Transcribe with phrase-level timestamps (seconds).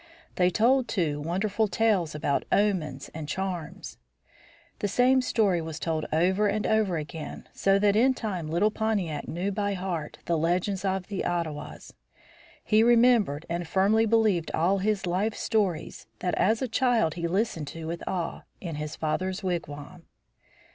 [0.33, 3.99] They told, too, wonderful tales about omens and charms.
[4.79, 9.27] The same story was told over and over again, so that in time little Pontiac
[9.27, 11.93] knew by heart the legends of the Ottawas.
[12.63, 17.67] He remembered and firmly believed all his life stories that as a child he listened
[17.67, 20.07] to with awe, in his father's wigwam.